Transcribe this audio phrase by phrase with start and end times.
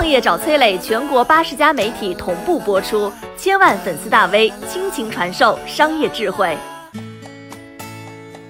[0.00, 6.56] 创业找崔磊，全国八十家媒体同步播出，千万粉丝大 V 倾情传授商业智慧。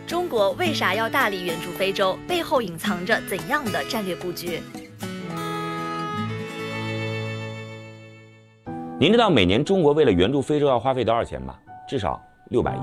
[0.06, 2.16] 中国为啥要大力援助非洲？
[2.28, 4.62] 背后隐藏着怎样的战略布局？
[9.00, 11.56] 您知道每年中国为了援助非洲要花费多少钱吗？
[11.88, 12.78] 至少六百亿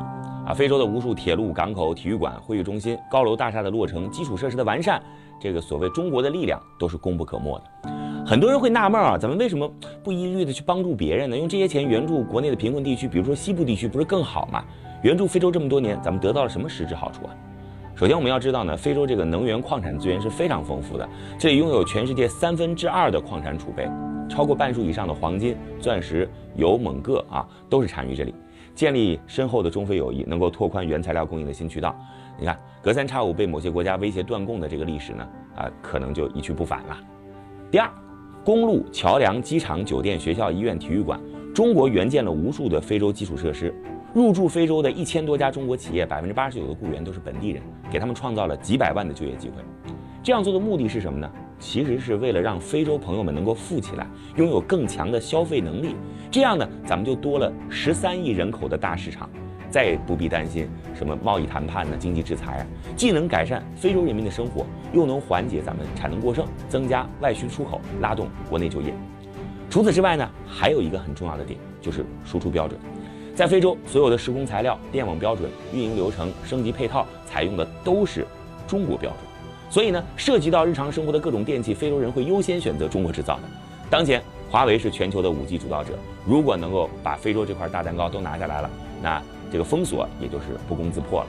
[0.45, 0.53] 啊！
[0.53, 5.01] 非洲的无数铁路、港口、体育馆、会议中心、高楼大厦的落成、基础设施的完善，
[5.39, 8.06] 这个所谓中国的力量都是功不可没的。
[8.27, 9.71] 很多人会纳闷啊，咱们为什么
[10.03, 11.37] 不一律的去帮助别人呢？
[11.37, 14.65] 用这些钱援助国内的贫困地区，比如说西部地区，不是更好吗？
[15.01, 17.33] 援助非洲这么多年，咱们得到了什么实质好处啊？
[17.95, 21.07] 首先我们要知道呢，非洲这个能源矿产资源是非常丰富的，
[21.39, 23.89] 这里拥有全世界三分之二的矿产储备。
[24.27, 28.35] 超过半数以上的黄金、钻石、油、锰、铬啊，都是产于这里。
[28.75, 31.95] 建立深厚的中非友谊，能够拓宽原材料供应的新渠道。
[32.37, 36.97] 你看，隔三差五被某些国家威胁断供的这个历史呢，啊，可能就一去不返了。
[37.71, 37.89] 第二，
[38.47, 41.19] 公路、桥梁、机场、酒店、学校、医院、体育馆，
[41.53, 43.75] 中国援建了无数的非洲基础设施。
[44.13, 49.55] 入驻非洲的一千多家中国企业，百分之八十九的雇员都是本地人，给他们创造了几百万的就业机会。
[50.23, 51.29] 这样做的目的是什么呢？
[51.59, 55.97] 其实是为了让非洲朋友们能够富起来，拥有更强的消费能力。
[56.31, 59.29] 这样呢，咱们就多了十三亿人口的大市场，
[59.69, 62.67] 再也不必担心什么贸易谈判呢、经济制裁啊。
[62.95, 68.93] 既能改善非洲人民的生活，又能缓解咱们产能过剩，增加外需出口，拉动国内就业。
[69.69, 72.79] 除此之外呢，还有一个很重要的点，就是输出标准。
[73.35, 78.25] 在非洲，所有的施工材料、电网标准、运营流程、升级配套，采用的都是
[78.67, 79.19] 中国标准。
[79.69, 83.41] 所以呢，涉及到日常生活的各种电器，非洲人会优先选择中国制造的。
[83.89, 85.93] 当前，华为是全球的五 G 主导者，
[86.25, 88.69] 如果能够把非洲这块大蛋糕都拿下来了，
[89.01, 91.27] 那这个封锁也就是不攻自破了。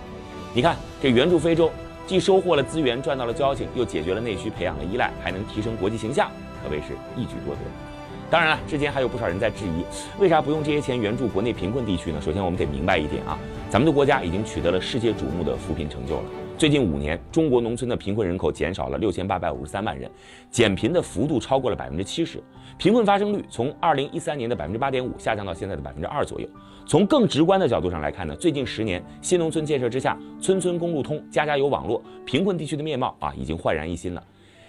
[0.54, 1.70] 你看，这援助非洲，
[2.06, 6.30] 既收获了资源，赚到了交情，又解决了内需，培养了依赖，还能提升国际形象，
[6.62, 7.87] 可谓是一举多得。
[8.30, 9.82] 当然了，之前还有不少人在质疑，
[10.20, 12.20] 为啥不用这些钱援助国内贫困地区呢？
[12.20, 13.38] 首先，我们得明白一点啊，
[13.70, 16.24] 咱们的国家已经取得了世界瞩目的扶贫成就了。
[16.58, 20.10] 最近五年，中国农村的贫困人口减少了六千八百五十三万人，
[20.50, 22.42] 减贫的幅度超过了百分之七十，
[22.76, 26.46] 贫困发生率从二零一三年的百分之八点五下降到现在的百分之二左右。
[26.86, 34.22] 从更直观的角度上来看呢，最近十年新农村建设之下，村村公路通，家家有网络，贫困地区的面貌啊已经焕然一新了。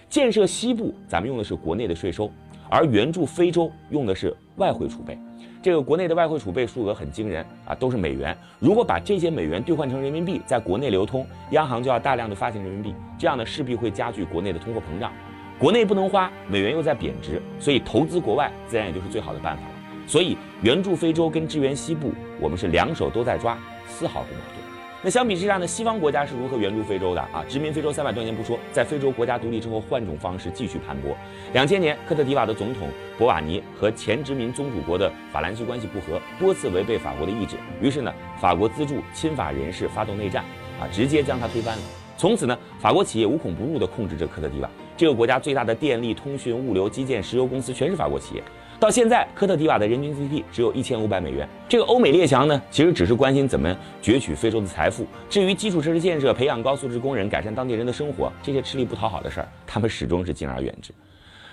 [0.08, 2.32] 建设西部，咱们用的是国内的税收，
[2.70, 5.18] 而援助非洲用的是外汇储备。
[5.62, 8.38] 这个国内的外汇储备数额很惊人啊，都是美元。
[8.60, 15.12] 如果把这些美元兑换成人民币，在国内流通，央行就要大量的发行人民币，这样呢势必会加剧国内的通货膨胀。
[15.58, 19.70] 国内不能花，美元又在贬值，所以投资国外自然也就是最好的办法了。
[20.08, 24.79] 所以援助非洲跟支援西部，我们是两手都在抓，丝毫不矛盾。
[25.02, 25.66] 那相比之下呢？
[25.66, 27.42] 西方国家是如何援助非洲的啊？
[27.48, 31.16] 殖民非洲三百多年不说，在非洲国家独立之后，换种方式继续盘剥。
[31.54, 37.56] 两千年，科特迪瓦的总统博瓦尼和前殖民宗主国的法兰西关系不和，多次违背法国的意志。
[37.80, 40.44] 于是呢，法国资助亲法人士发动内战，
[40.82, 41.84] 啊，直接将他推翻了。
[42.18, 44.70] 从此呢，法国企业无孔不入地控制着科特迪瓦。
[44.98, 48.44] 这个国家最大的电力、通讯、物流、基建、石油公司全是法国企业。
[48.80, 51.46] 到现在，科特迪瓦的人均 GDP 只有一千五百美元。
[51.68, 55.06] 这个欧美列强呢，其实只是关心怎么攫取非洲的财富。
[55.30, 60.94] 至于基础设施建设、培养高素质工人、改善当地人的生活，这些吃力不讨好的事儿，他们始终是敬而远之。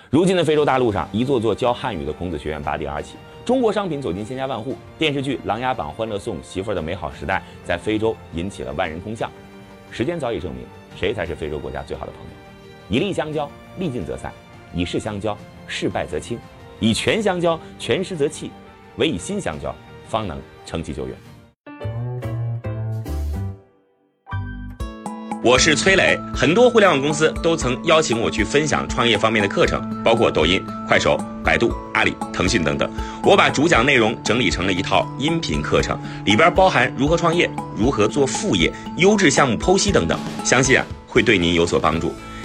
[0.09, 4.77] 如今的非洲大陆上，一座座教汉语的孔子学院拔地而起，中国商品走进千家万户。
[4.97, 9.29] 电视剧《琅琊榜》《欢乐颂》《媳妇儿的美好时代》在非洲引起了万人空巷。
[9.91, 10.63] 时间早已证明，
[10.95, 12.95] 谁才是非洲国家最好的朋友？
[12.95, 14.31] 以利相交，利尽则散；
[14.73, 16.39] 以势相交，势败则轻。
[16.79, 18.51] 以权相交，权失则弃；
[18.97, 19.73] 唯以心相交，
[20.07, 21.17] 方能成其久远。
[25.43, 32.87] 我是崔磊，很多互联网公司都曾邀请我去分享创业方面的课程，包括抖音、快手、百度、阿里、腾讯等等。
[33.23, 42.13] 我把主讲内容整理成了一套音频课程，里边包含如何创业、如何做副业、优质项目剖析等等，相信啊会对您有所帮助。